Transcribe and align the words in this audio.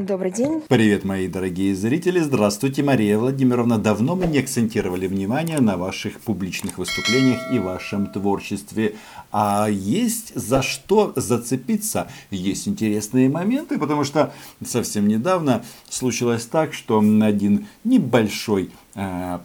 Добрый 0.00 0.30
день. 0.32 0.62
Привет, 0.68 1.04
мои 1.04 1.28
дорогие 1.28 1.74
зрители. 1.74 2.20
Здравствуйте, 2.20 2.82
Мария 2.82 3.18
Владимировна. 3.18 3.78
Давно 3.78 4.16
мы 4.16 4.26
не 4.26 4.38
акцентировали 4.38 5.06
внимание 5.06 5.60
на 5.60 5.76
ваших 5.76 6.18
публичных 6.20 6.78
выступлениях 6.78 7.40
и 7.52 7.58
вашем 7.58 8.06
творчестве. 8.06 8.94
А 9.32 9.68
есть 9.68 10.34
за 10.34 10.62
что 10.62 11.12
зацепиться. 11.14 12.08
Есть 12.30 12.68
интересные 12.68 13.28
моменты, 13.28 13.78
потому 13.78 14.04
что 14.04 14.32
совсем 14.64 15.08
недавно 15.08 15.62
случилось 15.90 16.46
так, 16.46 16.72
что 16.72 17.00
один 17.00 17.66
небольшой 17.84 18.70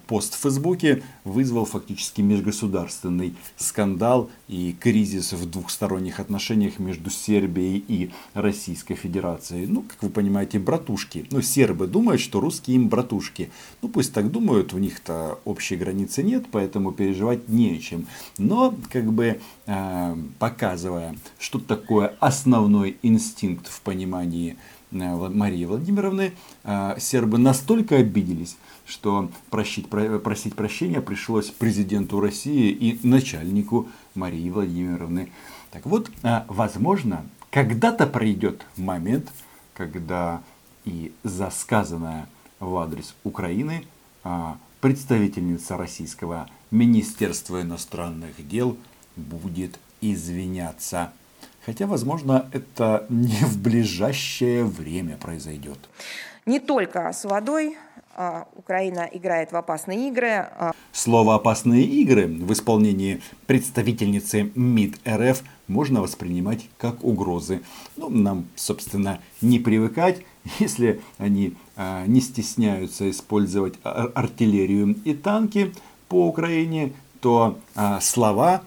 пост 0.07 0.33
в 0.33 0.41
Фейсбуке 0.41 1.03
вызвал 1.23 1.65
фактически 1.65 2.21
межгосударственный 2.21 3.35
скандал 3.55 4.29
и 4.47 4.75
кризис 4.79 5.33
в 5.33 5.49
двухсторонних 5.49 6.19
отношениях 6.19 6.79
между 6.79 7.09
Сербией 7.09 7.83
и 7.87 8.11
Российской 8.33 8.95
Федерацией. 8.95 9.67
Ну, 9.67 9.83
как 9.83 10.03
вы 10.03 10.09
понимаете, 10.09 10.59
братушки. 10.59 11.25
Ну, 11.31 11.41
сербы 11.41 11.87
думают, 11.87 12.21
что 12.21 12.39
русские 12.39 12.75
им 12.75 12.89
братушки. 12.89 13.49
Ну, 13.81 13.89
пусть 13.89 14.13
так 14.13 14.31
думают, 14.31 14.73
у 14.73 14.77
них-то 14.77 15.39
общей 15.45 15.75
границы 15.75 16.23
нет, 16.23 16.45
поэтому 16.51 16.91
переживать 16.91 17.47
не 17.47 17.75
о 17.75 17.79
чем. 17.79 18.07
Но, 18.37 18.75
как 18.91 19.11
бы, 19.11 19.39
э, 19.65 20.17
показывая, 20.39 21.15
что 21.39 21.59
такое 21.59 22.15
основной 22.19 22.97
инстинкт 23.01 23.67
в 23.67 23.81
понимании 23.81 24.57
Э, 24.57 24.76
Марии 24.91 25.65
Владимировны, 25.65 26.33
э, 26.63 26.95
сербы 26.99 27.37
настолько 27.37 27.97
обиделись, 27.97 28.57
что 28.85 29.29
просить, 29.49 29.87
просить 29.89 30.55
прощения 30.55 31.01
пришлось 31.01 31.49
президенту 31.49 32.19
России 32.19 32.71
и 32.71 32.99
начальнику 33.05 33.87
Марии 34.15 34.49
Владимировны. 34.49 35.31
Так 35.71 35.85
вот, 35.85 36.09
э, 36.23 36.43
возможно, 36.47 37.25
когда-то 37.51 38.07
пройдет 38.07 38.65
момент, 38.77 39.31
когда 39.73 40.41
и 40.85 41.11
за 41.23 41.49
сказанное 41.49 42.27
в 42.59 42.75
адрес 42.77 43.13
Украины 43.23 43.83
представительница 44.79 45.77
российского 45.77 46.49
Министерства 46.71 47.61
иностранных 47.61 48.47
дел 48.47 48.77
будет 49.15 49.79
извиняться. 50.01 51.11
Хотя, 51.67 51.85
возможно, 51.85 52.49
это 52.53 53.05
не 53.09 53.43
в 53.43 53.61
ближайшее 53.61 54.63
время 54.63 55.17
произойдет. 55.17 55.77
Не 56.45 56.61
только 56.61 57.11
с 57.11 57.25
водой 57.25 57.75
а, 58.15 58.47
Украина 58.55 59.09
играет 59.11 59.51
в 59.51 59.55
опасные 59.57 60.07
игры. 60.07 60.29
А. 60.29 60.71
Слово 60.93 61.35
«опасные 61.35 61.83
игры» 61.83 62.25
в 62.25 62.53
исполнении 62.53 63.21
представительницы 63.47 64.49
МИД 64.55 64.97
РФ 65.05 65.43
можно 65.67 66.01
воспринимать 66.01 66.69
как 66.77 67.03
угрозы. 67.03 67.61
Ну, 67.97 68.07
нам, 68.07 68.45
собственно, 68.55 69.19
не 69.41 69.59
привыкать, 69.59 70.21
если 70.59 71.01
они 71.17 71.57
а, 71.75 72.05
не 72.07 72.21
стесняются 72.21 73.09
использовать 73.09 73.73
артиллерию 73.83 74.95
и 75.03 75.13
танки 75.13 75.73
по 76.07 76.27
Украине, 76.29 76.93
то 77.19 77.59
слова, 77.99 78.61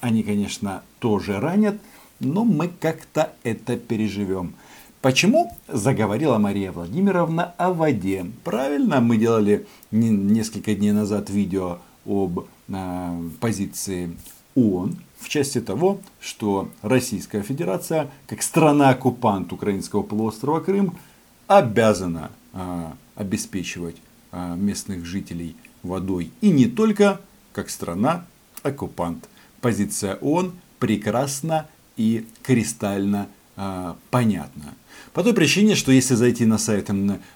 они, 0.00 0.22
конечно, 0.22 0.82
тоже 0.98 1.40
ранят, 1.40 1.80
но 2.20 2.44
мы 2.44 2.68
как-то 2.68 3.32
это 3.42 3.76
переживем. 3.76 4.54
Почему 5.02 5.56
заговорила 5.68 6.38
Мария 6.38 6.72
Владимировна 6.72 7.54
о 7.58 7.72
воде? 7.72 8.26
Правильно, 8.44 9.00
мы 9.00 9.16
делали 9.18 9.66
несколько 9.90 10.74
дней 10.74 10.92
назад 10.92 11.30
видео 11.30 11.78
об 12.04 12.46
э, 12.68 13.22
позиции 13.40 14.16
ООН 14.54 14.96
в 15.18 15.28
части 15.28 15.60
того, 15.60 16.00
что 16.20 16.70
Российская 16.82 17.42
Федерация, 17.42 18.10
как 18.26 18.42
страна-оккупант 18.42 19.52
украинского 19.52 20.02
полуострова 20.02 20.60
Крым, 20.60 20.98
обязана 21.46 22.30
э, 22.52 22.86
обеспечивать 23.14 23.96
э, 24.32 24.56
местных 24.56 25.04
жителей 25.04 25.56
водой. 25.82 26.32
И 26.40 26.50
не 26.50 26.66
только 26.66 27.20
как 27.56 27.70
страна-оккупант. 27.70 29.28
Позиция 29.62 30.16
ООН 30.16 30.52
прекрасно 30.78 31.66
и 31.96 32.26
кристально 32.42 33.28
э, 33.56 33.94
понятно. 34.10 34.74
По 35.12 35.22
той 35.22 35.34
причине, 35.34 35.74
что 35.74 35.92
если 35.92 36.14
зайти 36.14 36.44
на 36.44 36.58
сайт 36.58 36.90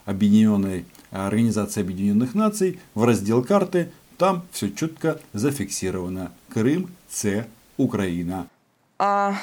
Объединенной 0.05 0.85
Организации 1.11 1.81
Объединенных 1.81 2.35
Наций 2.35 2.79
в 2.95 3.05
раздел 3.05 3.43
карты, 3.43 3.91
там 4.19 4.45
все 4.53 4.71
четко 4.71 5.19
зафиксировано. 5.33 6.31
Крым, 6.51 6.91
С, 7.09 7.47
Украина. 7.79 8.47
А, 8.99 9.35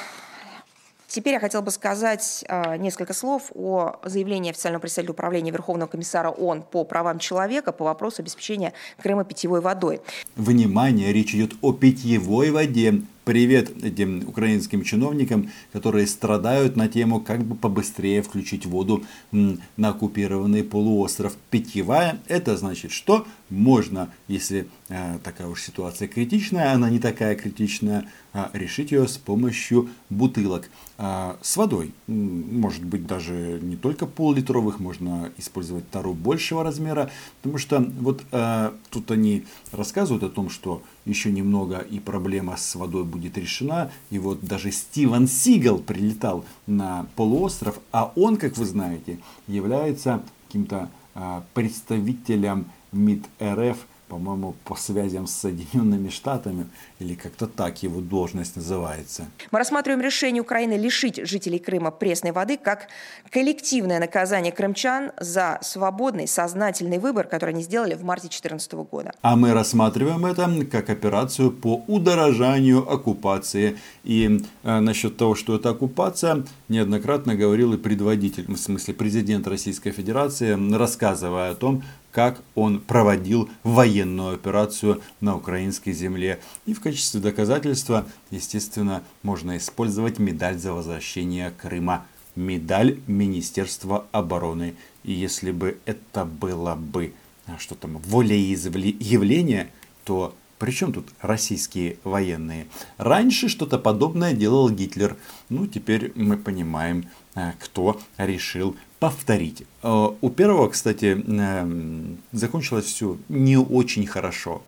Теперь 1.08 1.32
я 1.32 1.40
хотел 1.40 1.62
бы 1.62 1.70
сказать 1.70 2.44
э, 2.46 2.76
несколько 2.76 3.14
слов 3.14 3.50
о 3.54 3.98
заявлении 4.04 4.50
официального 4.50 4.82
представителя 4.82 5.14
Управления 5.14 5.50
Верховного 5.50 5.88
комиссара 5.88 6.28
ООН 6.28 6.64
по 6.70 6.84
правам 6.84 7.18
человека 7.18 7.72
по 7.72 7.86
вопросу 7.86 8.20
обеспечения 8.20 8.74
Крыма 9.02 9.24
питьевой 9.24 9.62
водой. 9.62 10.02
Внимание, 10.36 11.10
речь 11.10 11.34
идет 11.34 11.52
о 11.62 11.72
питьевой 11.72 12.50
воде. 12.50 13.00
Привет 13.28 13.84
этим 13.84 14.26
украинским 14.26 14.82
чиновникам, 14.84 15.50
которые 15.70 16.06
страдают 16.06 16.76
на 16.76 16.88
тему, 16.88 17.20
как 17.20 17.44
бы 17.44 17.56
побыстрее 17.56 18.22
включить 18.22 18.64
воду 18.64 19.04
на 19.32 19.88
оккупированный 19.90 20.64
полуостров. 20.64 21.36
Питьевая, 21.50 22.22
это 22.26 22.56
значит, 22.56 22.90
что 22.90 23.26
можно, 23.50 24.08
если 24.28 24.66
э, 24.88 25.18
такая 25.22 25.48
уж 25.48 25.62
ситуация 25.62 26.08
критичная, 26.08 26.72
она 26.72 26.88
не 26.88 27.00
такая 27.00 27.34
критичная, 27.34 28.08
а 28.32 28.50
решить 28.54 28.92
ее 28.92 29.06
с 29.06 29.18
помощью 29.18 29.90
бутылок 30.08 30.70
э, 30.96 31.34
с 31.42 31.56
водой. 31.58 31.92
Может 32.06 32.84
быть 32.84 33.06
даже 33.06 33.58
не 33.60 33.76
только 33.76 34.06
пол-литровых, 34.06 34.80
можно 34.80 35.32
использовать 35.36 35.90
тару 35.90 36.14
большего 36.14 36.64
размера, 36.64 37.10
потому 37.42 37.58
что 37.58 37.80
вот 38.00 38.22
э, 38.32 38.72
тут 38.88 39.10
они 39.10 39.44
рассказывают 39.72 40.24
о 40.24 40.30
том, 40.30 40.48
что 40.48 40.82
еще 41.08 41.32
немного 41.32 41.78
и 41.78 41.98
проблема 41.98 42.56
с 42.56 42.74
водой 42.74 43.04
будет 43.04 43.38
решена. 43.38 43.90
И 44.10 44.18
вот 44.18 44.40
даже 44.42 44.70
Стивен 44.70 45.26
Сигал 45.26 45.78
прилетал 45.78 46.44
на 46.66 47.06
полуостров, 47.16 47.80
а 47.92 48.12
он, 48.14 48.36
как 48.36 48.56
вы 48.56 48.66
знаете, 48.66 49.18
является 49.46 50.22
каким-то 50.46 50.90
э, 51.14 51.42
представителем 51.54 52.66
МИД 52.92 53.24
РФ 53.42 53.78
по-моему, 54.08 54.54
по 54.64 54.74
связям 54.74 55.26
с 55.26 55.34
Соединенными 55.34 56.08
Штатами, 56.08 56.66
или 56.98 57.14
как-то 57.14 57.46
так 57.46 57.82
его 57.82 58.00
должность 58.00 58.56
называется. 58.56 59.26
Мы 59.50 59.58
рассматриваем 59.58 60.00
решение 60.00 60.42
Украины 60.42 60.74
лишить 60.74 61.20
жителей 61.28 61.58
Крыма 61.58 61.90
пресной 61.90 62.32
воды 62.32 62.56
как 62.56 62.88
коллективное 63.30 64.00
наказание 64.00 64.52
крымчан 64.52 65.12
за 65.20 65.58
свободный, 65.62 66.26
сознательный 66.26 66.98
выбор, 66.98 67.26
который 67.26 67.50
они 67.50 67.62
сделали 67.62 67.94
в 67.94 68.04
марте 68.04 68.28
2014 68.28 68.72
года. 68.72 69.12
А 69.22 69.36
мы 69.36 69.52
рассматриваем 69.52 70.24
это 70.26 70.48
как 70.70 70.90
операцию 70.90 71.50
по 71.50 71.82
удорожанию 71.86 72.90
оккупации. 72.90 73.76
И 74.04 74.40
э, 74.62 74.80
насчет 74.80 75.16
того, 75.16 75.34
что 75.34 75.54
это 75.56 75.70
оккупация, 75.70 76.44
неоднократно 76.68 77.34
говорил 77.34 77.74
и 77.74 77.76
предводитель, 77.76 78.46
в 78.48 78.56
смысле 78.56 78.94
президент 78.94 79.46
Российской 79.46 79.90
Федерации, 79.90 80.56
рассказывая 80.74 81.50
о 81.50 81.54
том, 81.54 81.82
как 82.18 82.42
он 82.56 82.80
проводил 82.80 83.48
военную 83.62 84.34
операцию 84.34 85.00
на 85.20 85.36
украинской 85.36 85.92
земле. 85.92 86.40
И 86.66 86.74
в 86.74 86.80
качестве 86.80 87.20
доказательства, 87.20 88.08
естественно, 88.32 89.04
можно 89.22 89.56
использовать 89.56 90.18
медаль 90.18 90.58
за 90.58 90.72
возвращение 90.72 91.52
Крыма. 91.52 92.04
Медаль 92.34 92.98
Министерства 93.06 94.04
обороны. 94.10 94.74
И 95.04 95.12
если 95.12 95.52
бы 95.52 95.78
это 95.86 96.24
было 96.24 96.74
бы 96.74 97.12
а, 97.46 97.56
что 97.56 97.76
там, 97.76 97.98
волеизъявление, 97.98 99.70
то 100.04 100.34
при 100.58 100.72
чем 100.72 100.92
тут 100.92 101.08
российские 101.20 101.96
военные? 102.04 102.66
Раньше 102.96 103.48
что-то 103.48 103.78
подобное 103.78 104.32
делал 104.32 104.70
Гитлер. 104.70 105.16
Ну, 105.48 105.66
теперь 105.66 106.12
мы 106.14 106.36
понимаем, 106.36 107.08
э, 107.34 107.52
кто 107.60 108.00
решил 108.16 108.76
повторить. 108.98 109.62
Э, 109.82 110.08
у 110.20 110.30
первого, 110.30 110.68
кстати, 110.68 111.24
э, 111.26 112.16
закончилось 112.32 112.86
все 112.86 113.18
не 113.28 113.56
очень 113.56 114.06
хорошо. 114.06 114.62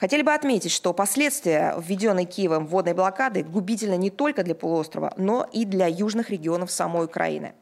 Хотели 0.00 0.22
бы 0.22 0.34
отметить, 0.34 0.72
что 0.72 0.92
последствия 0.92 1.74
введенной 1.78 2.24
Киевом 2.24 2.66
водной 2.66 2.94
блокады 2.94 3.44
губительны 3.44 3.96
не 3.96 4.10
только 4.10 4.42
для 4.42 4.54
полуострова, 4.54 5.14
но 5.16 5.48
и 5.52 5.64
для 5.64 5.86
южных 5.86 6.30
регионов 6.30 6.70
самой 6.70 7.04
Украины. 7.04 7.54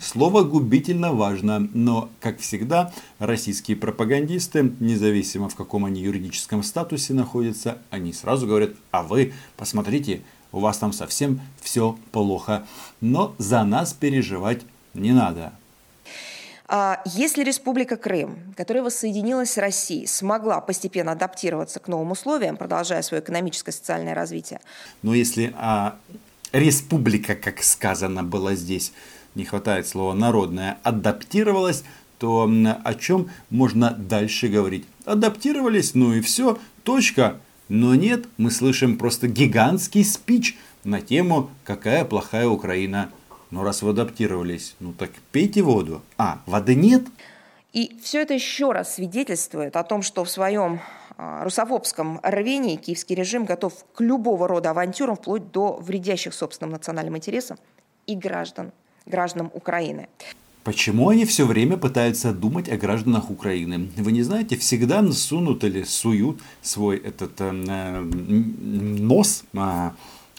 Слово 0.00 0.42
губительно 0.42 1.12
важно, 1.12 1.58
но, 1.72 2.10
как 2.20 2.38
всегда, 2.38 2.92
российские 3.18 3.76
пропагандисты, 3.76 4.72
независимо 4.80 5.48
в 5.48 5.54
каком 5.54 5.84
они 5.84 6.00
юридическом 6.00 6.62
статусе 6.62 7.14
находятся, 7.14 7.78
они 7.90 8.12
сразу 8.12 8.46
говорят, 8.46 8.70
а 8.90 9.02
вы 9.02 9.32
посмотрите, 9.56 10.22
у 10.52 10.60
вас 10.60 10.78
там 10.78 10.92
совсем 10.92 11.40
все 11.60 11.98
плохо. 12.12 12.66
Но 13.00 13.34
за 13.38 13.64
нас 13.64 13.92
переживать 13.92 14.62
не 14.94 15.12
надо. 15.12 15.52
А 16.66 17.02
если 17.04 17.44
Республика 17.44 17.96
Крым, 17.96 18.54
которая 18.56 18.82
воссоединилась 18.82 19.52
с 19.52 19.58
Россией, 19.58 20.06
смогла 20.06 20.60
постепенно 20.60 21.12
адаптироваться 21.12 21.78
к 21.78 21.88
новым 21.88 22.12
условиям, 22.12 22.56
продолжая 22.56 23.02
свое 23.02 23.22
экономическое 23.22 23.70
и 23.70 23.74
социальное 23.74 24.14
развитие. 24.14 24.60
Но 25.02 25.14
если 25.14 25.52
а, 25.58 25.96
республика, 26.52 27.34
как 27.34 27.62
сказано 27.62 28.22
было 28.22 28.54
здесь, 28.54 28.92
не 29.34 29.44
хватает 29.44 29.86
слова 29.86 30.14
народная, 30.14 30.78
адаптировалась, 30.82 31.84
то 32.18 32.50
о 32.84 32.94
чем 32.94 33.30
можно 33.50 33.90
дальше 33.90 34.48
говорить? 34.48 34.86
Адаптировались, 35.04 35.94
ну 35.94 36.12
и 36.14 36.20
все, 36.20 36.58
точка. 36.82 37.40
Но 37.68 37.94
нет, 37.94 38.26
мы 38.36 38.50
слышим 38.50 38.98
просто 38.98 39.26
гигантский 39.26 40.04
спич 40.04 40.56
на 40.84 41.00
тему 41.00 41.50
«Какая 41.64 42.04
плохая 42.04 42.46
Украина». 42.46 43.10
Ну 43.50 43.62
раз 43.62 43.82
вы 43.82 43.90
адаптировались, 43.90 44.74
ну 44.80 44.92
так 44.92 45.10
пейте 45.32 45.62
воду. 45.62 46.02
А, 46.18 46.40
воды 46.46 46.74
нет? 46.74 47.04
И 47.72 47.96
все 48.02 48.22
это 48.22 48.34
еще 48.34 48.72
раз 48.72 48.94
свидетельствует 48.94 49.76
о 49.76 49.84
том, 49.84 50.02
что 50.02 50.24
в 50.24 50.30
своем 50.30 50.80
а, 51.16 51.44
русофобском 51.44 52.20
рвении 52.22 52.76
киевский 52.76 53.14
режим 53.14 53.44
готов 53.44 53.72
к 53.94 54.00
любого 54.00 54.48
рода 54.48 54.70
авантюрам, 54.70 55.16
вплоть 55.16 55.50
до 55.52 55.76
вредящих 55.76 56.34
собственным 56.34 56.72
национальным 56.72 57.16
интересам 57.16 57.58
и 58.06 58.16
граждан, 58.16 58.72
гражданам 59.06 59.50
Украины. 59.52 60.08
Почему 60.64 61.10
они 61.10 61.26
все 61.26 61.46
время 61.46 61.76
пытаются 61.76 62.32
думать 62.32 62.70
о 62.70 62.78
гражданах 62.78 63.30
Украины? 63.30 63.90
Вы 63.96 64.12
не 64.12 64.22
знаете, 64.22 64.56
всегда 64.56 65.06
сунут 65.12 65.62
или 65.62 65.82
суют 65.82 66.40
свой 66.62 66.96
этот 66.96 67.38
э, 67.38 67.50
нос 67.52 69.44
э, 69.52 69.90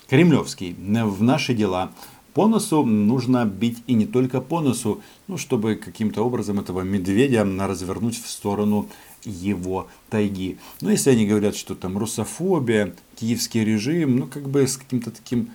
кремлевский 0.10 0.74
в 0.74 1.22
наши 1.22 1.54
дела. 1.54 1.92
По 2.34 2.48
носу 2.48 2.84
нужно 2.84 3.46
бить 3.46 3.84
и 3.86 3.94
не 3.94 4.08
только 4.08 4.42
по 4.42 4.62
носу, 4.62 5.02
ну, 5.28 5.38
чтобы 5.38 5.76
каким-то 5.76 6.24
образом 6.24 6.60
этого 6.60 6.82
медведя 6.82 7.46
развернуть 7.46 8.22
в 8.22 8.28
сторону 8.28 8.90
его 9.24 9.88
тайги. 10.10 10.58
Но 10.82 10.90
если 10.90 11.12
они 11.12 11.28
говорят, 11.28 11.56
что 11.56 11.76
там 11.76 11.98
русофобия, 11.98 12.96
киевский 13.16 13.64
режим, 13.64 14.18
ну 14.18 14.28
как 14.28 14.50
бы 14.50 14.68
с 14.68 14.78
каким-то 14.78 15.12
таким 15.12 15.52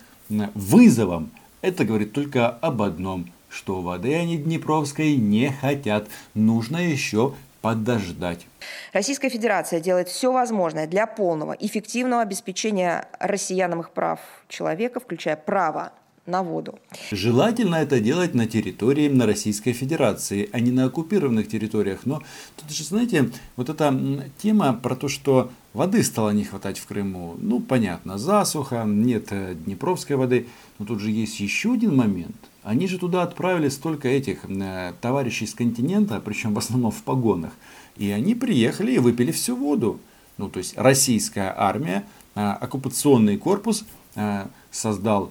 вызовом, 0.54 1.30
это 1.62 1.84
говорит 1.84 2.12
только 2.12 2.48
об 2.48 2.82
одном, 2.82 3.30
что 3.48 3.80
воды 3.80 4.14
они 4.14 4.38
Днепровской 4.38 5.16
не 5.16 5.50
хотят. 5.50 6.08
Нужно 6.34 6.76
еще 6.78 7.34
подождать. 7.60 8.46
Российская 8.92 9.28
Федерация 9.28 9.80
делает 9.80 10.08
все 10.08 10.32
возможное 10.32 10.86
для 10.86 11.06
полного, 11.06 11.52
эффективного 11.52 12.22
обеспечения 12.22 13.08
россиянам 13.18 13.80
их 13.80 13.90
прав 13.90 14.20
человека, 14.48 15.00
включая 15.00 15.36
право 15.36 15.92
на 16.30 16.42
воду. 16.42 16.78
Желательно 17.10 17.76
это 17.76 18.00
делать 18.00 18.34
на 18.34 18.46
территории 18.46 19.08
на 19.08 19.26
Российской 19.26 19.72
Федерации, 19.72 20.48
а 20.52 20.60
не 20.60 20.70
на 20.70 20.84
оккупированных 20.84 21.48
территориях. 21.48 22.00
Но 22.06 22.22
тут 22.56 22.70
же, 22.70 22.84
знаете, 22.84 23.30
вот 23.56 23.68
эта 23.68 23.94
тема 24.38 24.72
про 24.72 24.96
то, 24.96 25.08
что 25.08 25.50
воды 25.74 26.02
стало 26.02 26.30
не 26.30 26.44
хватать 26.44 26.78
в 26.78 26.86
Крыму, 26.86 27.36
ну, 27.38 27.60
понятно, 27.60 28.18
засуха, 28.18 28.84
нет 28.86 29.28
э, 29.30 29.54
Днепровской 29.54 30.16
воды, 30.16 30.46
но 30.78 30.86
тут 30.86 31.00
же 31.00 31.10
есть 31.10 31.40
еще 31.40 31.74
один 31.74 31.96
момент. 31.96 32.36
Они 32.62 32.86
же 32.88 32.98
туда 32.98 33.22
отправили 33.22 33.68
столько 33.68 34.08
этих 34.08 34.44
э, 34.44 34.92
товарищей 35.00 35.46
с 35.46 35.54
континента, 35.54 36.20
причем 36.24 36.54
в 36.54 36.58
основном 36.58 36.90
в 36.90 37.02
погонах, 37.02 37.52
и 37.96 38.10
они 38.10 38.34
приехали 38.34 38.92
и 38.92 38.98
выпили 38.98 39.32
всю 39.32 39.56
воду. 39.56 40.00
Ну, 40.38 40.48
то 40.48 40.58
есть 40.58 40.76
российская 40.76 41.54
армия, 41.56 42.04
э, 42.34 42.40
оккупационный 42.40 43.36
корпус 43.36 43.84
создал 44.72 45.30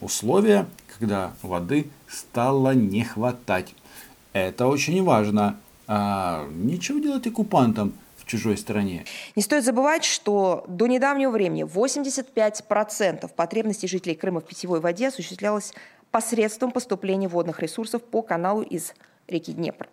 условия, 0.00 0.66
когда 0.98 1.32
воды 1.42 1.88
стало 2.08 2.72
не 2.74 3.04
хватать. 3.04 3.74
Это 4.32 4.66
очень 4.66 5.02
важно. 5.02 5.58
А 5.86 6.46
нечего 6.52 7.00
делать 7.00 7.26
оккупантам 7.26 7.94
в 8.18 8.26
чужой 8.26 8.58
стране. 8.58 9.06
Не 9.36 9.42
стоит 9.42 9.64
забывать, 9.64 10.04
что 10.04 10.64
до 10.68 10.86
недавнего 10.86 11.30
времени 11.30 11.64
85% 11.64 13.28
потребностей 13.34 13.88
жителей 13.88 14.14
Крыма 14.14 14.40
в 14.40 14.44
питьевой 14.44 14.80
воде 14.80 15.08
осуществлялось 15.08 15.72
посредством 16.10 16.70
поступления 16.70 17.28
водных 17.28 17.60
ресурсов 17.60 18.02
по 18.02 18.22
каналу 18.22 18.62
из 18.62 18.94
реки 19.28 19.52
Днепр. 19.52 19.88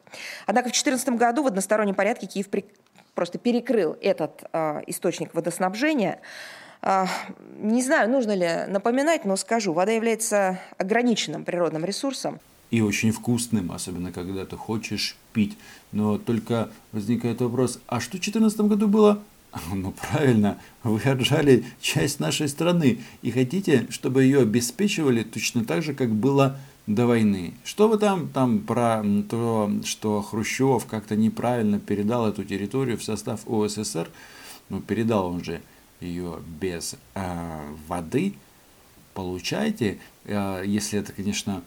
Однако 0.46 0.70
в 0.70 0.72
2014 0.72 1.10
году 1.10 1.44
в 1.44 1.48
одностороннем 1.48 1.96
порядке 1.96 2.28
Киев 2.28 2.50
при... 2.50 2.66
просто 3.14 3.38
перекрыл 3.38 3.98
этот 4.02 4.44
э, 4.52 4.82
источник 4.88 5.34
водоснабжения. 5.34 6.20
А, 6.88 7.08
не 7.60 7.82
знаю, 7.82 8.12
нужно 8.12 8.36
ли 8.36 8.72
напоминать, 8.72 9.26
но 9.26 9.36
скажу, 9.38 9.74
вода 9.74 9.92
является 9.92 10.60
ограниченным 10.78 11.44
природным 11.44 11.84
ресурсом. 11.84 12.40
И 12.70 12.82
очень 12.82 13.12
вкусным, 13.12 13.72
особенно 13.72 14.12
когда 14.12 14.46
ты 14.46 14.56
хочешь 14.56 15.18
пить. 15.34 15.58
Но 15.92 16.20
только 16.20 16.70
возникает 16.92 17.42
вопрос, 17.42 17.80
а 17.88 18.00
что 18.00 18.18
в 18.18 18.22
2014 18.22 18.62
году 18.62 18.88
было? 18.88 19.20
Ну 19.74 19.94
правильно, 19.94 20.60
вы 20.84 21.02
отжали 21.02 21.66
часть 21.82 22.20
нашей 22.20 22.48
страны 22.50 23.00
и 23.24 23.32
хотите, 23.32 23.88
чтобы 23.90 24.24
ее 24.24 24.42
обеспечивали 24.42 25.24
точно 25.24 25.66
так 25.66 25.82
же, 25.82 25.96
как 25.96 26.12
было 26.12 26.58
до 26.86 27.08
войны. 27.08 27.56
Что 27.64 27.88
вы 27.88 27.98
там, 27.98 28.28
там 28.28 28.60
про 28.60 29.04
то, 29.28 29.72
что 29.84 30.22
Хрущев 30.22 30.86
как-то 30.86 31.16
неправильно 31.16 31.80
передал 31.80 32.28
эту 32.28 32.44
территорию 32.44 33.00
в 33.00 33.04
состав 33.04 33.48
ОССР? 33.48 34.08
Ну, 34.70 34.82
передал 34.82 35.28
он 35.28 35.44
же 35.44 35.62
ее 36.00 36.40
без 36.60 36.96
э, 37.14 37.76
воды, 37.88 38.34
получаете, 39.14 39.98
э, 40.26 40.64
если 40.66 41.00
это, 41.00 41.14
конечно, 41.14 41.64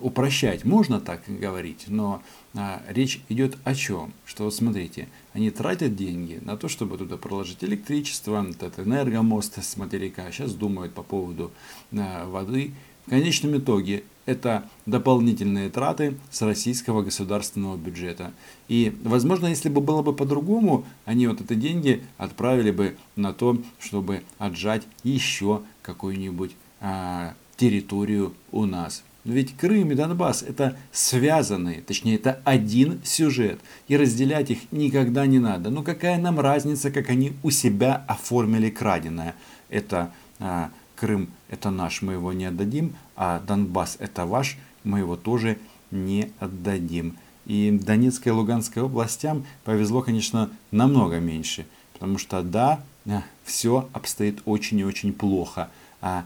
упрощать, 0.00 0.64
можно 0.64 1.00
так 1.00 1.22
говорить, 1.28 1.84
но 1.86 2.20
э, 2.54 2.78
речь 2.88 3.22
идет 3.28 3.56
о 3.64 3.74
чем? 3.74 4.12
Что 4.26 4.44
вот 4.44 4.54
смотрите, 4.54 5.08
они 5.32 5.50
тратят 5.50 5.94
деньги 5.94 6.40
на 6.42 6.56
то, 6.56 6.68
чтобы 6.68 6.98
туда 6.98 7.16
проложить 7.16 7.62
электричество, 7.62 8.44
этот 8.48 8.80
энергомост 8.80 9.62
с 9.62 9.76
материка, 9.76 10.30
сейчас 10.32 10.54
думают 10.54 10.92
по 10.92 11.02
поводу 11.02 11.52
э, 11.92 12.26
воды. 12.26 12.72
В 13.06 13.10
конечном 13.10 13.58
итоге 13.58 14.04
это 14.26 14.64
дополнительные 14.86 15.68
траты 15.68 16.16
с 16.30 16.42
российского 16.42 17.02
государственного 17.02 17.76
бюджета. 17.76 18.32
И, 18.68 18.96
возможно, 19.02 19.48
если 19.48 19.68
бы 19.68 19.80
было 19.80 20.02
бы 20.02 20.14
по-другому, 20.14 20.84
они 21.04 21.26
вот 21.26 21.40
эти 21.40 21.54
деньги 21.54 22.04
отправили 22.18 22.70
бы 22.70 22.96
на 23.16 23.32
то, 23.32 23.58
чтобы 23.80 24.22
отжать 24.38 24.82
еще 25.02 25.62
какую-нибудь 25.82 26.52
а, 26.80 27.34
территорию 27.56 28.32
у 28.52 28.66
нас. 28.66 29.02
Ведь 29.24 29.56
Крым 29.56 29.92
и 29.92 29.94
Донбасс 29.94 30.42
это 30.42 30.76
связанные, 30.90 31.80
точнее 31.80 32.16
это 32.16 32.40
один 32.44 33.00
сюжет. 33.04 33.60
И 33.86 33.96
разделять 33.96 34.50
их 34.50 34.72
никогда 34.72 35.26
не 35.26 35.38
надо. 35.38 35.70
Ну 35.70 35.82
какая 35.84 36.18
нам 36.18 36.40
разница, 36.40 36.90
как 36.90 37.08
они 37.08 37.32
у 37.42 37.50
себя 37.50 38.04
оформили 38.08 38.68
краденое. 38.70 39.36
Это 39.68 40.12
а, 40.40 40.70
Крым 41.02 41.30
это 41.48 41.70
наш, 41.70 42.00
мы 42.00 42.12
его 42.12 42.32
не 42.32 42.44
отдадим, 42.44 42.94
а 43.16 43.40
Донбасс 43.40 43.96
это 43.98 44.24
ваш, 44.24 44.56
мы 44.84 45.00
его 45.00 45.16
тоже 45.16 45.58
не 45.90 46.30
отдадим. 46.38 47.16
И 47.44 47.72
Донецкой 47.72 48.30
и 48.30 48.34
Луганской 48.36 48.84
областям 48.84 49.44
повезло, 49.64 50.02
конечно, 50.02 50.48
намного 50.70 51.18
меньше. 51.18 51.66
Потому 51.92 52.18
что 52.18 52.40
да, 52.44 52.84
э, 53.06 53.22
все 53.42 53.88
обстоит 53.92 54.42
очень 54.44 54.78
и 54.78 54.84
очень 54.84 55.12
плохо. 55.12 55.70
А 56.00 56.24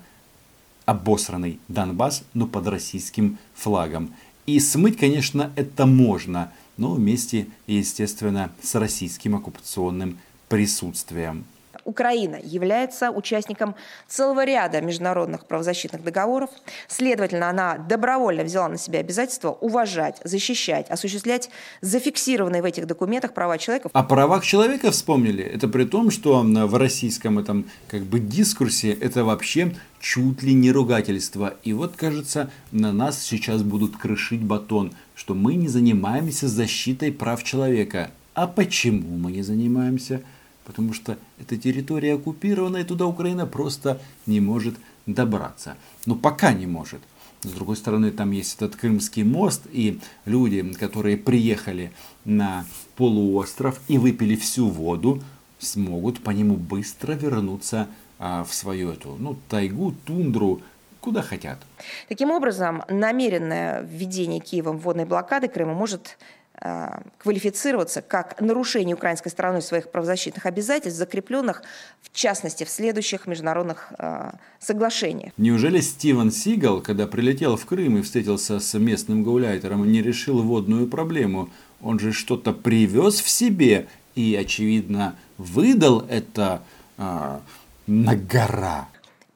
обосранный 0.84 1.58
Донбасс, 1.68 2.24
но 2.34 2.46
под 2.46 2.66
российским 2.66 3.38
флагом. 3.54 4.12
И 4.44 4.60
смыть, 4.60 4.98
конечно, 4.98 5.54
это 5.56 5.86
можно, 5.86 6.52
но 6.76 6.92
вместе, 6.92 7.46
естественно, 7.66 8.52
с 8.60 8.74
российским 8.74 9.36
оккупационным 9.36 10.18
присутствием. 10.50 11.46
Украина 11.86 12.38
является 12.42 13.10
участником 13.10 13.74
целого 14.08 14.44
ряда 14.44 14.80
международных 14.80 15.46
правозащитных 15.46 16.02
договоров. 16.02 16.50
Следовательно, 16.88 17.48
она 17.48 17.78
добровольно 17.78 18.42
взяла 18.42 18.68
на 18.68 18.76
себя 18.76 18.98
обязательство 18.98 19.50
уважать, 19.52 20.20
защищать, 20.24 20.90
осуществлять 20.90 21.48
зафиксированные 21.80 22.60
в 22.60 22.64
этих 22.64 22.86
документах 22.86 23.32
права 23.32 23.56
человека. 23.56 23.88
О 23.92 24.02
правах 24.02 24.44
человека 24.44 24.90
вспомнили. 24.90 25.44
Это 25.44 25.68
при 25.68 25.84
том, 25.84 26.10
что 26.10 26.42
в 26.42 26.74
российском 26.74 27.38
этом 27.38 27.64
как 27.88 28.02
бы 28.02 28.18
дискурсе 28.18 28.92
это 28.92 29.24
вообще 29.24 29.74
чуть 30.00 30.42
ли 30.42 30.54
не 30.54 30.72
ругательство. 30.72 31.54
И 31.62 31.72
вот, 31.72 31.96
кажется, 31.96 32.50
на 32.72 32.92
нас 32.92 33.22
сейчас 33.22 33.62
будут 33.62 33.96
крышить 33.96 34.42
батон, 34.42 34.92
что 35.14 35.34
мы 35.34 35.54
не 35.54 35.68
занимаемся 35.68 36.48
защитой 36.48 37.12
прав 37.12 37.42
человека. 37.44 38.10
А 38.34 38.46
почему 38.46 39.16
мы 39.16 39.32
не 39.32 39.42
занимаемся? 39.42 40.22
Потому 40.66 40.92
что 40.92 41.16
эта 41.38 41.56
территория 41.56 42.14
оккупирована, 42.14 42.78
и 42.78 42.84
туда 42.84 43.06
Украина 43.06 43.46
просто 43.46 44.00
не 44.26 44.40
может 44.40 44.74
добраться. 45.06 45.76
Но 46.04 46.16
пока 46.16 46.52
не 46.52 46.66
может. 46.66 47.00
С 47.42 47.50
другой 47.50 47.76
стороны, 47.76 48.10
там 48.10 48.32
есть 48.32 48.56
этот 48.56 48.76
Крымский 48.76 49.22
мост, 49.22 49.62
и 49.70 50.00
люди, 50.24 50.62
которые 50.74 51.16
приехали 51.16 51.92
на 52.24 52.66
полуостров 52.96 53.80
и 53.88 53.98
выпили 53.98 54.34
всю 54.34 54.68
воду, 54.68 55.22
смогут 55.58 56.22
по 56.22 56.30
нему 56.30 56.56
быстро 56.56 57.12
вернуться 57.12 57.86
а, 58.18 58.44
в 58.44 58.52
свою 58.52 58.90
эту, 58.90 59.16
ну, 59.18 59.36
тайгу, 59.48 59.94
тундру, 60.04 60.60
куда 61.00 61.22
хотят. 61.22 61.58
Таким 62.08 62.32
образом, 62.32 62.82
намеренное 62.88 63.82
введение 63.82 64.40
Киевом 64.40 64.78
водной 64.78 65.04
блокады 65.04 65.46
Крыма 65.46 65.74
может 65.74 66.18
квалифицироваться 67.18 68.02
как 68.02 68.40
нарушение 68.40 68.96
украинской 68.96 69.28
стороной 69.28 69.62
своих 69.62 69.90
правозащитных 69.90 70.46
обязательств, 70.46 70.98
закрепленных 70.98 71.62
в 72.02 72.10
частности 72.16 72.64
в 72.64 72.70
следующих 72.70 73.26
международных 73.26 73.92
э, 73.98 74.30
соглашениях. 74.58 75.32
Неужели 75.36 75.80
Стивен 75.80 76.30
Сигал, 76.30 76.80
когда 76.80 77.06
прилетел 77.06 77.56
в 77.56 77.66
Крым 77.66 77.98
и 77.98 78.02
встретился 78.02 78.58
с 78.58 78.78
местным 78.78 79.22
гауляйтером, 79.22 79.90
не 79.90 80.02
решил 80.02 80.42
водную 80.42 80.86
проблему? 80.86 81.50
Он 81.82 81.98
же 81.98 82.12
что-то 82.12 82.52
привез 82.52 83.20
в 83.20 83.28
себе 83.28 83.86
и, 84.14 84.34
очевидно, 84.34 85.16
выдал 85.36 86.06
это 86.08 86.62
а, 86.96 87.42
на 87.86 88.16
гора. 88.16 88.88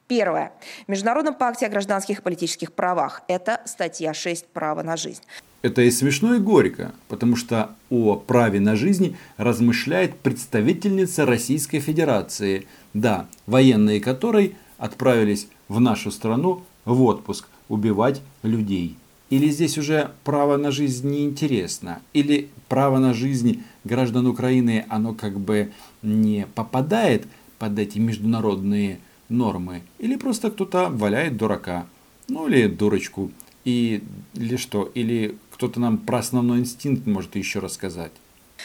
Первое. 0.07 0.51
В 0.87 0.89
Международном 0.89 1.35
пакте 1.35 1.67
о 1.67 1.69
гражданских 1.69 2.19
и 2.19 2.21
политических 2.21 2.73
правах. 2.73 3.21
Это 3.27 3.61
статья 3.65 4.13
6 4.13 4.47
«Право 4.47 4.81
на 4.81 4.97
жизнь». 4.97 5.21
Это 5.61 5.83
и 5.83 5.91
смешно, 5.91 6.35
и 6.35 6.39
горько, 6.39 6.93
потому 7.07 7.35
что 7.35 7.75
о 7.89 8.15
праве 8.15 8.59
на 8.59 8.75
жизнь 8.75 9.15
размышляет 9.37 10.17
представительница 10.17 11.25
Российской 11.25 11.79
Федерации, 11.79 12.65
да, 12.95 13.27
военные 13.45 14.01
которой 14.01 14.55
отправились 14.79 15.47
в 15.67 15.79
нашу 15.79 16.09
страну 16.09 16.63
в 16.85 17.03
отпуск 17.03 17.47
убивать 17.69 18.21
людей. 18.41 18.97
Или 19.29 19.49
здесь 19.49 19.77
уже 19.77 20.11
право 20.23 20.57
на 20.57 20.71
жизнь 20.71 21.09
неинтересно, 21.09 22.01
или 22.11 22.49
право 22.67 22.97
на 22.97 23.13
жизнь 23.13 23.63
граждан 23.83 24.27
Украины, 24.27 24.85
оно 24.89 25.13
как 25.13 25.39
бы 25.39 25.71
не 26.01 26.47
попадает 26.55 27.27
под 27.59 27.77
эти 27.77 27.99
международные 27.99 28.99
нормы, 29.29 29.83
или 29.99 30.15
просто 30.15 30.49
кто-то 30.49 30.89
валяет 30.89 31.37
дурака, 31.37 31.85
ну 32.27 32.47
или 32.47 32.67
дурочку, 32.67 33.31
и, 33.63 34.03
или 34.33 34.57
что, 34.57 34.91
или 34.95 35.37
кто-то 35.61 35.79
нам 35.79 35.99
про 35.99 36.17
основной 36.17 36.57
инстинкт 36.57 37.05
может 37.05 37.35
еще 37.35 37.59
рассказать. 37.59 38.11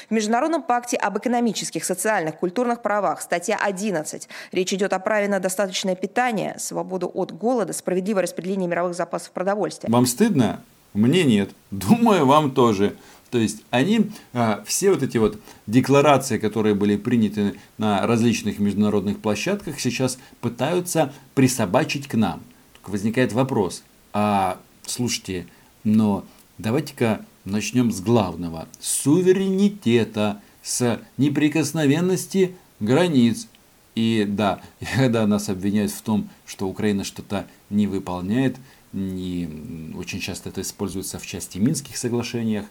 В 0.08 0.14
Международном 0.14 0.62
пакте 0.62 0.96
об 0.96 1.18
экономических, 1.18 1.84
социальных, 1.84 2.36
культурных 2.36 2.80
правах, 2.80 3.20
статья 3.20 3.58
11, 3.58 4.26
речь 4.52 4.72
идет 4.72 4.94
о 4.94 4.98
праве 4.98 5.28
на 5.28 5.38
достаточное 5.38 5.94
питание, 5.94 6.56
свободу 6.58 7.10
от 7.12 7.32
голода, 7.32 7.74
справедливое 7.74 8.22
распределение 8.22 8.66
мировых 8.66 8.94
запасов 8.94 9.32
продовольствия. 9.32 9.90
Вам 9.90 10.06
стыдно? 10.06 10.62
Мне 10.94 11.24
нет. 11.24 11.50
Думаю, 11.70 12.24
вам 12.24 12.52
тоже. 12.52 12.96
То 13.30 13.36
есть 13.36 13.62
они, 13.68 14.10
а, 14.32 14.64
все 14.66 14.90
вот 14.90 15.02
эти 15.02 15.18
вот 15.18 15.38
декларации, 15.66 16.38
которые 16.38 16.74
были 16.74 16.96
приняты 16.96 17.56
на 17.76 18.06
различных 18.06 18.58
международных 18.58 19.18
площадках, 19.18 19.80
сейчас 19.80 20.16
пытаются 20.40 21.12
присобачить 21.34 22.08
к 22.08 22.14
нам. 22.14 22.40
Только 22.72 22.92
возникает 22.92 23.34
вопрос, 23.34 23.82
а 24.14 24.58
слушайте, 24.86 25.46
но 25.84 26.24
давайте-ка 26.58 27.24
начнем 27.44 27.90
с 27.90 28.00
главного. 28.00 28.68
Суверенитета, 28.80 30.40
с 30.62 31.00
неприкосновенности 31.16 32.54
границ. 32.80 33.48
И 33.94 34.26
да, 34.28 34.60
когда 34.96 35.26
нас 35.26 35.48
обвиняют 35.48 35.92
в 35.92 36.02
том, 36.02 36.28
что 36.44 36.68
Украина 36.68 37.04
что-то 37.04 37.46
не 37.70 37.86
выполняет, 37.86 38.56
не, 38.92 39.92
очень 39.96 40.20
часто 40.20 40.48
это 40.48 40.60
используется 40.60 41.18
в 41.18 41.26
части 41.26 41.58
Минских 41.58 41.96
соглашениях, 41.96 42.66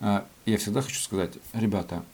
а, 0.00 0.26
я 0.44 0.58
всегда 0.58 0.82
хочу 0.82 1.00
сказать, 1.00 1.32
ребята, 1.52 2.04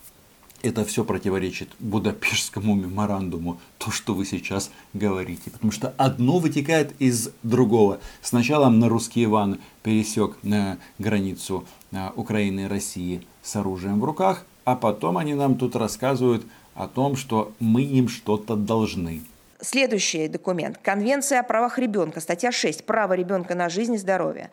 это 0.62 0.84
все 0.84 1.04
противоречит 1.04 1.68
Будапештскому 1.78 2.74
меморандуму, 2.74 3.60
то, 3.78 3.90
что 3.90 4.14
вы 4.14 4.24
сейчас 4.24 4.70
говорите. 4.94 5.50
Потому 5.50 5.72
что 5.72 5.92
одно 5.96 6.38
вытекает 6.38 6.94
из 7.00 7.30
другого. 7.42 8.00
Сначала 8.22 8.68
на 8.68 8.88
русский 8.88 9.24
Иван 9.24 9.58
пересек 9.82 10.36
на 10.42 10.78
границу 10.98 11.64
а, 11.92 12.12
Украины 12.16 12.60
и 12.60 12.66
России 12.66 13.22
с 13.42 13.56
оружием 13.56 14.00
в 14.00 14.04
руках, 14.04 14.46
а 14.64 14.76
потом 14.76 15.18
они 15.18 15.34
нам 15.34 15.56
тут 15.56 15.76
рассказывают 15.76 16.46
о 16.74 16.86
том, 16.86 17.16
что 17.16 17.52
мы 17.58 17.82
им 17.82 18.08
что-то 18.08 18.56
должны. 18.56 19.22
Следующий 19.60 20.28
документ. 20.28 20.78
Конвенция 20.82 21.40
о 21.40 21.44
правах 21.44 21.78
ребенка, 21.78 22.20
статья 22.20 22.50
6. 22.50 22.84
Право 22.84 23.12
ребенка 23.12 23.54
на 23.54 23.68
жизнь 23.68 23.94
и 23.94 23.98
здоровье. 23.98 24.50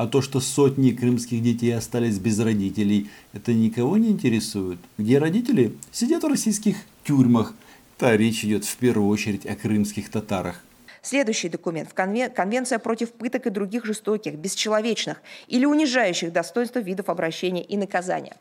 А 0.00 0.06
то, 0.06 0.22
что 0.22 0.40
сотни 0.40 0.92
крымских 0.92 1.42
детей 1.42 1.76
остались 1.76 2.18
без 2.18 2.38
родителей, 2.40 3.10
это 3.34 3.52
никого 3.52 3.98
не 3.98 4.08
интересует. 4.08 4.78
Где 4.96 5.18
родители? 5.18 5.76
Сидят 5.92 6.22
в 6.22 6.26
российских 6.26 6.76
тюрьмах. 7.04 7.52
Та 7.98 8.16
речь 8.16 8.42
идет 8.42 8.64
в 8.64 8.74
первую 8.78 9.10
очередь 9.10 9.44
о 9.44 9.54
крымских 9.54 10.08
татарах. 10.08 10.64
Следующий 11.02 11.50
документ. 11.50 11.92
Конвенция 11.92 12.78
против 12.78 13.12
пыток 13.12 13.48
и 13.48 13.50
других 13.50 13.84
жестоких, 13.84 14.36
бесчеловечных 14.36 15.20
или 15.48 15.66
унижающих 15.66 16.32
достоинства 16.32 16.78
видов 16.78 17.10
обращения 17.10 17.62
и 17.62 17.76
наказания. 17.76 18.38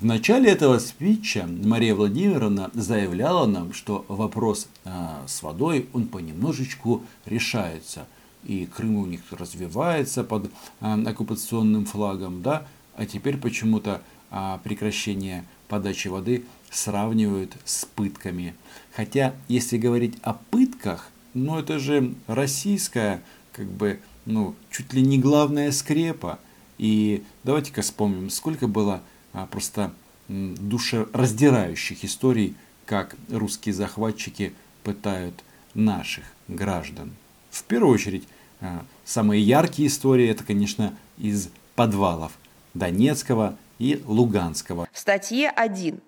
В 0.00 0.04
начале 0.04 0.50
этого 0.50 0.80
спича 0.80 1.46
Мария 1.46 1.94
Владимировна 1.94 2.68
заявляла 2.74 3.46
нам, 3.46 3.74
что 3.74 4.04
вопрос 4.08 4.66
а, 4.84 5.22
с 5.28 5.40
водой, 5.44 5.88
он 5.92 6.08
понемножечку 6.08 7.04
решается– 7.26 8.08
и 8.44 8.66
Крым 8.66 8.96
у 8.96 9.06
них 9.06 9.20
развивается 9.30 10.24
под 10.24 10.50
а, 10.80 11.00
оккупационным 11.06 11.86
флагом, 11.86 12.42
да, 12.42 12.66
а 12.96 13.06
теперь 13.06 13.36
почему-то 13.36 14.02
а, 14.30 14.60
прекращение 14.64 15.44
подачи 15.68 16.08
воды 16.08 16.44
сравнивают 16.70 17.56
с 17.64 17.84
пытками. 17.84 18.54
Хотя, 18.92 19.34
если 19.48 19.78
говорить 19.78 20.16
о 20.22 20.34
пытках, 20.34 21.10
ну 21.34 21.58
это 21.58 21.78
же 21.78 22.14
российская, 22.26 23.22
как 23.52 23.66
бы, 23.66 24.00
ну, 24.26 24.54
чуть 24.70 24.92
ли 24.92 25.02
не 25.02 25.18
главная 25.18 25.72
скрепа. 25.72 26.38
И 26.78 27.22
давайте-ка 27.44 27.82
вспомним, 27.82 28.30
сколько 28.30 28.66
было 28.66 29.02
а, 29.32 29.46
просто 29.46 29.92
душераздирающих 30.28 32.04
историй, 32.04 32.54
как 32.86 33.16
русские 33.28 33.74
захватчики 33.74 34.52
пытают 34.82 35.44
наших 35.74 36.24
граждан. 36.48 37.12
В 37.50 37.64
первую 37.64 37.94
очередь, 37.94 38.26
э, 38.60 38.66
самые 39.04 39.42
яркие 39.42 39.88
истории 39.88 40.28
это, 40.28 40.44
конечно, 40.44 40.94
из 41.18 41.50
подвалов 41.74 42.32
Донецкого 42.74 43.56
и 43.78 44.02
Луганского. 44.06 44.88
В 44.92 44.98
статье 44.98 45.50
1 45.50 46.00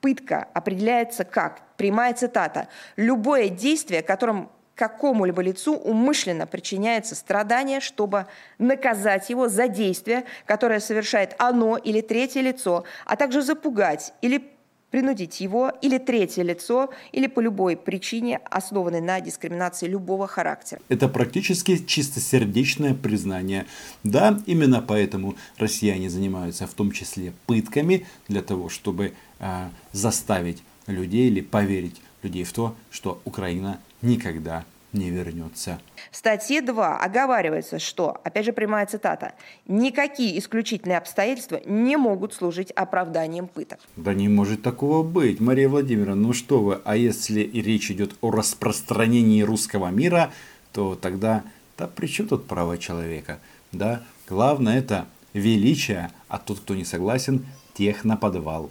пытка 0.00 0.48
определяется 0.54 1.24
как, 1.24 1.62
прямая 1.76 2.14
цитата, 2.14 2.68
«любое 2.96 3.48
действие, 3.48 4.02
которым 4.02 4.50
какому-либо 4.76 5.42
лицу 5.42 5.74
умышленно 5.74 6.46
причиняется 6.46 7.14
страдание, 7.14 7.80
чтобы 7.80 8.26
наказать 8.58 9.30
его 9.30 9.48
за 9.48 9.68
действие, 9.68 10.24
которое 10.44 10.80
совершает 10.80 11.34
оно 11.38 11.76
или 11.76 12.02
третье 12.02 12.42
лицо, 12.42 12.84
а 13.06 13.16
также 13.16 13.42
запугать 13.42 14.12
или 14.20 14.55
принудить 14.96 15.42
его 15.42 15.72
или 15.82 15.98
третье 15.98 16.42
лицо, 16.42 16.88
или 17.12 17.26
по 17.26 17.40
любой 17.40 17.76
причине, 17.76 18.40
основанной 18.50 19.02
на 19.02 19.20
дискриминации 19.20 19.86
любого 19.86 20.26
характера. 20.26 20.80
Это 20.88 21.06
практически 21.06 21.84
чистосердечное 21.84 22.94
признание. 22.94 23.66
Да, 24.04 24.40
именно 24.46 24.80
поэтому 24.80 25.36
россияне 25.58 26.08
занимаются 26.08 26.66
в 26.66 26.72
том 26.72 26.92
числе 26.92 27.34
пытками 27.44 28.06
для 28.26 28.40
того, 28.40 28.70
чтобы 28.70 29.12
э, 29.38 29.68
заставить 29.92 30.62
людей 30.86 31.28
или 31.28 31.42
поверить 31.42 32.00
людей 32.22 32.44
в 32.44 32.54
то, 32.54 32.74
что 32.90 33.20
Украина 33.26 33.78
никогда 34.00 34.64
не 34.96 35.10
вернется. 35.10 35.80
В 36.10 36.16
статье 36.16 36.60
2 36.60 36.98
оговаривается, 36.98 37.78
что, 37.78 38.20
опять 38.24 38.44
же 38.44 38.52
прямая 38.52 38.86
цитата, 38.86 39.34
никакие 39.66 40.38
исключительные 40.38 40.98
обстоятельства 40.98 41.60
не 41.66 41.96
могут 41.96 42.34
служить 42.34 42.70
оправданием 42.72 43.46
пыток. 43.46 43.80
Да 43.96 44.14
не 44.14 44.28
может 44.28 44.62
такого 44.62 45.02
быть, 45.02 45.40
Мария 45.40 45.68
Владимировна, 45.68 46.16
ну 46.16 46.32
что 46.32 46.60
вы, 46.60 46.80
а 46.84 46.96
если 46.96 47.40
речь 47.40 47.90
идет 47.90 48.16
о 48.20 48.30
распространении 48.30 49.42
русского 49.42 49.88
мира, 49.88 50.32
то 50.72 50.94
тогда, 50.94 51.44
да 51.78 51.86
при 51.86 52.06
чем 52.06 52.28
тут 52.28 52.46
право 52.46 52.78
человека? 52.78 53.38
Да, 53.72 54.02
главное 54.28 54.78
это 54.78 55.06
величие, 55.32 56.10
а 56.28 56.38
тот, 56.38 56.60
кто 56.60 56.74
не 56.74 56.84
согласен, 56.84 57.46
тех 57.74 58.04
на 58.04 58.16
подвал. 58.16 58.70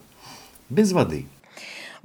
Без 0.69 0.91
воды. 0.91 1.27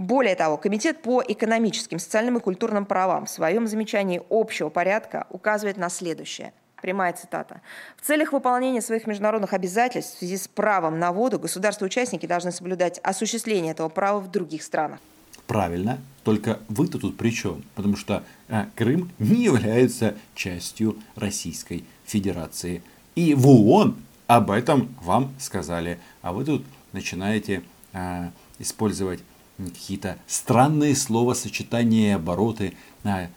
Более 0.01 0.35
того, 0.35 0.57
Комитет 0.57 1.03
по 1.03 1.23
экономическим, 1.29 1.99
социальным 1.99 2.39
и 2.39 2.41
культурным 2.41 2.87
правам 2.87 3.27
в 3.27 3.31
своем 3.31 3.67
замечании 3.67 4.23
общего 4.31 4.71
порядка 4.71 5.27
указывает 5.29 5.77
на 5.77 5.91
следующее. 5.91 6.55
Прямая 6.81 7.13
цитата. 7.13 7.61
В 7.99 8.07
целях 8.07 8.33
выполнения 8.33 8.81
своих 8.81 9.07
международных 9.07 9.53
обязательств 9.53 10.15
в 10.15 10.19
связи 10.21 10.39
с 10.39 10.49
правом 10.49 10.99
на 10.99 11.13
воду 11.13 11.39
государства-участники 11.39 12.25
должны 12.25 12.51
соблюдать 12.51 12.99
осуществление 13.03 13.73
этого 13.73 13.91
права 13.91 14.21
в 14.21 14.31
других 14.31 14.63
странах. 14.63 15.01
Правильно, 15.47 15.99
только 16.25 16.61
вы-то 16.71 16.99
тут 16.99 17.19
при 17.19 17.29
чем? 17.29 17.63
Потому 17.75 17.97
что 17.97 18.25
э, 18.49 18.65
Крым 18.77 19.13
не 19.19 19.45
является 19.45 20.17
частью 20.35 20.97
Российской 21.15 21.85
Федерации. 22.07 22.83
И 23.17 23.35
в 23.35 23.47
ООН 23.47 23.99
об 24.29 24.51
этом 24.51 24.97
вам 25.03 25.35
сказали. 25.39 25.99
А 26.23 26.33
вы 26.33 26.47
тут 26.47 26.65
начинаете 26.95 27.63
э, 27.93 28.31
использовать 28.59 29.21
какие-то 29.69 30.19
странные 30.27 30.97
словосочетания 30.97 32.11
и 32.11 32.15
обороты, 32.15 32.75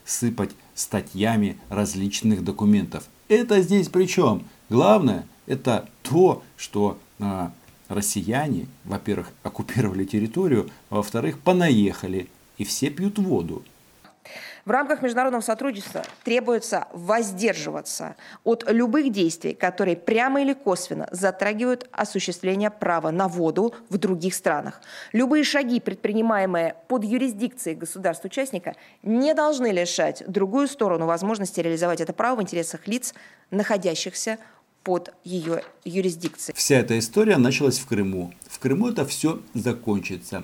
сыпать 0.05 0.51
статьями 0.75 1.57
различных 1.69 2.43
документов. 2.43 3.05
Это 3.27 3.61
здесь 3.61 3.89
при 3.89 4.05
чем? 4.05 4.43
Главное, 4.69 5.25
это 5.45 5.89
то, 6.01 6.43
что 6.57 6.97
а, 7.19 7.51
россияне, 7.87 8.67
во-первых, 8.83 9.31
оккупировали 9.43 10.05
территорию, 10.05 10.69
а 10.89 10.95
во-вторых, 10.95 11.39
понаехали, 11.39 12.29
и 12.57 12.63
все 12.63 12.89
пьют 12.89 13.19
воду. 13.19 13.63
В 14.65 14.71
рамках 14.71 15.01
международного 15.01 15.41
сотрудничества 15.41 16.03
требуется 16.23 16.87
воздерживаться 16.93 18.15
от 18.45 18.63
любых 18.71 19.11
действий, 19.11 19.53
которые 19.53 19.97
прямо 19.97 20.41
или 20.41 20.53
косвенно 20.53 21.09
затрагивают 21.11 21.89
осуществление 21.91 22.69
права 22.69 23.11
на 23.11 23.27
воду 23.27 23.73
в 23.89 23.97
других 23.97 24.33
странах. 24.33 24.81
Любые 25.11 25.43
шаги, 25.43 25.81
предпринимаемые 25.81 26.77
под 26.87 27.03
юрисдикцией 27.03 27.75
государства-участника, 27.75 28.75
не 29.01 29.33
должны 29.33 29.69
лишать 29.69 30.23
другую 30.27 30.69
сторону 30.69 31.07
возможности 31.07 31.59
реализовать 31.59 31.99
это 31.99 32.13
право 32.13 32.37
в 32.37 32.41
интересах 32.41 32.87
лиц, 32.87 33.13
находящихся 33.51 34.37
под 34.83 35.13
ее 35.23 35.63
юрисдикцией. 35.85 36.55
Вся 36.55 36.75
эта 36.75 36.99
история 36.99 37.37
началась 37.37 37.79
в 37.79 37.87
Крыму. 37.87 38.33
В 38.47 38.59
Крыму 38.59 38.89
это 38.89 39.05
все 39.05 39.41
закончится. 39.53 40.43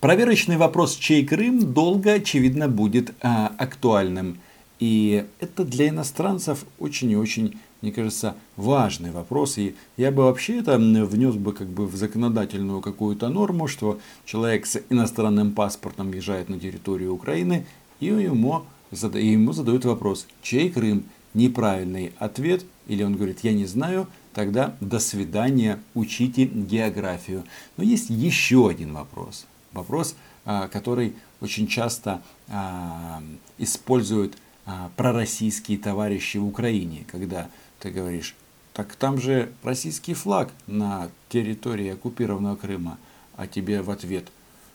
Проверочный 0.00 0.58
вопрос, 0.58 0.94
чей 0.96 1.24
Крым, 1.24 1.72
долго, 1.72 2.14
очевидно, 2.14 2.68
будет 2.68 3.14
а, 3.22 3.50
актуальным. 3.56 4.38
И 4.78 5.24
это 5.40 5.64
для 5.64 5.88
иностранцев 5.88 6.66
очень 6.78 7.10
и 7.12 7.16
очень, 7.16 7.58
мне 7.80 7.92
кажется, 7.92 8.36
важный 8.56 9.10
вопрос. 9.10 9.56
И 9.56 9.74
я 9.96 10.10
бы 10.10 10.24
вообще 10.24 10.58
это 10.58 10.76
внес 10.76 11.36
бы 11.36 11.54
как 11.54 11.68
бы 11.68 11.86
в 11.86 11.96
законодательную 11.96 12.82
какую-то 12.82 13.30
норму, 13.30 13.68
что 13.68 13.98
человек 14.26 14.66
с 14.66 14.82
иностранным 14.90 15.52
паспортом 15.52 16.10
въезжает 16.10 16.50
на 16.50 16.60
территорию 16.60 17.14
Украины, 17.14 17.64
и 17.98 18.06
ему, 18.06 18.64
и 18.92 19.26
ему 19.26 19.52
задают 19.54 19.86
вопрос, 19.86 20.26
чей 20.42 20.68
Крым? 20.68 21.04
Неправильный 21.32 22.12
ответ, 22.18 22.66
или 22.86 23.02
он 23.02 23.14
говорит, 23.14 23.40
я 23.42 23.54
не 23.54 23.64
знаю, 23.64 24.08
тогда 24.34 24.76
до 24.80 24.98
свидания, 24.98 25.80
учите 25.94 26.44
географию. 26.44 27.44
Но 27.78 27.84
есть 27.84 28.10
еще 28.10 28.68
один 28.68 28.92
вопрос– 28.92 29.46
вопрос, 29.76 30.16
а, 30.44 30.68
который 30.68 31.14
очень 31.40 31.66
часто 31.66 32.22
а, 32.48 33.20
используют 33.58 34.36
а, 34.64 34.90
пророссийские 34.96 35.76
товарищи 35.76 36.38
в 36.38 36.46
Украине, 36.46 37.04
когда 37.10 37.48
ты 37.80 37.90
говоришь, 37.90 38.36
так 38.72 38.94
там 38.94 39.20
же 39.20 39.52
российский 39.62 40.14
флаг 40.14 40.50
на 40.66 41.08
территории 41.28 41.88
оккупированного 41.88 42.56
Крыма, 42.56 42.98
а 43.36 43.46
тебе 43.46 43.82
в 43.82 43.90
ответ, 43.90 44.28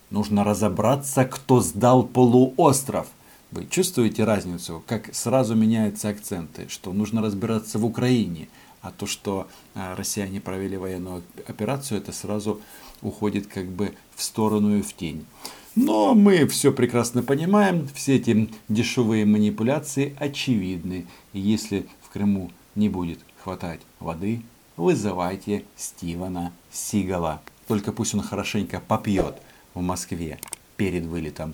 нужно 0.10 0.43
разобраться, 0.43 1.24
кто 1.25 1.62
сдал 1.62 2.03
полуостров. 2.03 3.08
Вы 3.51 3.65
чувствуете 3.65 4.24
разницу, 4.24 4.84
как 4.88 5.13
сразу 5.13 5.55
меняются 5.55 6.10
акценты, 6.10 6.67
что 6.70 6.93
нужно 6.93 7.22
разбираться 7.22 7.79
в 7.79 7.86
Украине, 7.86 8.50
а 8.81 8.91
то, 8.91 9.05
что 9.05 9.48
россияне 9.74 10.41
провели 10.41 10.77
военную 10.77 11.22
операцию, 11.48 12.00
это 12.00 12.12
сразу 12.12 12.62
уходит 13.01 13.48
как 13.48 13.67
бы 13.67 13.93
в 14.15 14.24
сторону 14.24 14.77
и 14.77 14.81
в 14.81 14.93
тень. 14.93 15.25
Но 15.75 16.13
мы 16.13 16.46
все 16.48 16.74
прекрасно 16.74 17.24
понимаем, 17.24 17.88
все 17.93 18.17
эти 18.17 18.50
дешевые 18.67 19.25
манипуляции 19.25 20.15
очевидны. 20.20 21.05
И 21.31 21.39
если 21.39 21.88
в 22.01 22.10
Крыму 22.10 22.51
не 22.75 22.89
будет 22.89 23.20
хватать 23.41 23.79
воды, 24.00 24.41
вызывайте 24.75 25.63
Стивена 25.77 26.51
Сигала. 26.72 27.41
Только 27.67 27.93
пусть 27.93 28.13
он 28.13 28.22
хорошенько 28.22 28.81
попьет 28.86 29.36
в 29.74 29.81
Москве 29.81 30.39
перед 30.75 31.05
вылетом. 31.05 31.53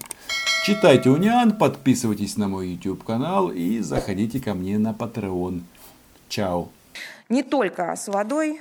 Читайте 0.65 1.11
Униан, 1.11 1.55
подписывайтесь 1.55 2.37
на 2.37 2.47
мой 2.47 2.69
YouTube 2.69 3.03
канал 3.03 3.51
и 3.51 3.79
заходите 3.79 4.39
ко 4.39 4.53
мне 4.53 4.79
на 4.79 4.93
Patreon. 4.93 5.61
Чао. 6.27 6.69
Не 7.29 7.43
только 7.43 7.95
с 7.95 8.07
водой 8.07 8.59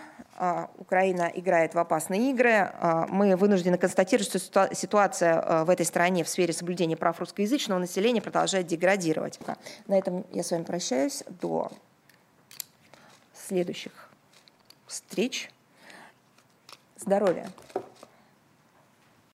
Украина 0.78 1.30
играет 1.34 1.74
в 1.74 1.78
опасные 1.78 2.30
игры. 2.30 2.50
А, 2.52 3.06
мы 3.08 3.36
вынуждены 3.36 3.78
констатировать, 3.78 4.42
что 4.42 4.68
ситуация 4.74 5.40
а, 5.40 5.64
в 5.64 5.70
этой 5.70 5.86
стране 5.86 6.24
в 6.24 6.28
сфере 6.28 6.52
соблюдения 6.52 6.96
прав 6.96 7.18
русскоязычного 7.20 7.78
населения 7.78 8.20
продолжает 8.20 8.66
деградировать. 8.66 9.38
На 9.86 9.98
этом 9.98 10.24
я 10.32 10.42
с 10.42 10.50
вами 10.50 10.64
прощаюсь. 10.64 11.24
До 11.40 11.70
следующих 13.34 14.10
встреч. 14.86 15.50
Здоровья! 16.98 17.48